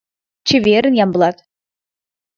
[0.47, 1.37] Чеверын, Ямблат!